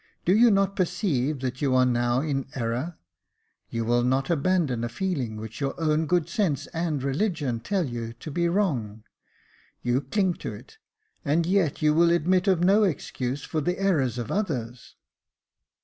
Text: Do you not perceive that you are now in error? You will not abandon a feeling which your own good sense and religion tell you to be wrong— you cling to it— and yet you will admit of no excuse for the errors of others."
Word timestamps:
Do 0.25 0.35
you 0.35 0.49
not 0.49 0.75
perceive 0.75 1.41
that 1.41 1.61
you 1.61 1.75
are 1.75 1.85
now 1.85 2.21
in 2.21 2.47
error? 2.55 2.97
You 3.69 3.85
will 3.85 4.01
not 4.01 4.31
abandon 4.31 4.83
a 4.83 4.89
feeling 4.89 5.37
which 5.37 5.61
your 5.61 5.79
own 5.79 6.07
good 6.07 6.27
sense 6.27 6.65
and 6.73 7.03
religion 7.03 7.59
tell 7.59 7.85
you 7.85 8.13
to 8.13 8.31
be 8.31 8.49
wrong— 8.49 9.03
you 9.83 10.01
cling 10.01 10.33
to 10.41 10.53
it— 10.55 10.79
and 11.23 11.45
yet 11.45 11.83
you 11.83 11.93
will 11.93 12.09
admit 12.09 12.47
of 12.47 12.63
no 12.63 12.81
excuse 12.81 13.43
for 13.43 13.61
the 13.61 13.77
errors 13.77 14.17
of 14.17 14.31
others." 14.31 14.95